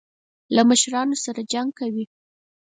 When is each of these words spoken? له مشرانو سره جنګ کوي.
له 0.55 0.61
مشرانو 0.69 1.15
سره 1.25 1.41
جنګ 1.53 1.69
کوي. 1.79 2.05